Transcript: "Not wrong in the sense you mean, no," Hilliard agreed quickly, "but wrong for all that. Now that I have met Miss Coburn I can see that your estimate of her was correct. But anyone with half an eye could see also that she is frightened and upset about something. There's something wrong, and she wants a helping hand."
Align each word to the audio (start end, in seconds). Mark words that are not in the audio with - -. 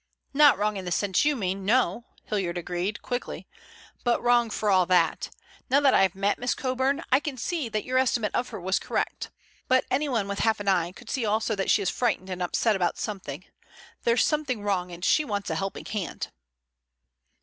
"Not 0.33 0.57
wrong 0.57 0.77
in 0.77 0.85
the 0.85 0.91
sense 0.91 1.25
you 1.25 1.35
mean, 1.35 1.63
no," 1.63 2.05
Hilliard 2.23 2.57
agreed 2.57 3.03
quickly, 3.03 3.45
"but 4.03 4.19
wrong 4.19 4.49
for 4.49 4.71
all 4.71 4.87
that. 4.87 5.29
Now 5.69 5.79
that 5.79 5.93
I 5.93 6.01
have 6.01 6.15
met 6.15 6.39
Miss 6.39 6.55
Coburn 6.55 7.03
I 7.11 7.19
can 7.19 7.37
see 7.37 7.69
that 7.69 7.83
your 7.85 7.99
estimate 7.99 8.33
of 8.33 8.49
her 8.49 8.59
was 8.59 8.79
correct. 8.79 9.29
But 9.67 9.85
anyone 9.91 10.27
with 10.27 10.39
half 10.39 10.59
an 10.59 10.67
eye 10.67 10.91
could 10.91 11.11
see 11.11 11.23
also 11.23 11.53
that 11.55 11.69
she 11.69 11.83
is 11.83 11.91
frightened 11.91 12.31
and 12.31 12.41
upset 12.41 12.75
about 12.75 12.97
something. 12.97 13.45
There's 14.03 14.25
something 14.25 14.63
wrong, 14.63 14.91
and 14.91 15.05
she 15.05 15.23
wants 15.23 15.51
a 15.51 15.55
helping 15.55 15.85
hand." 15.85 16.31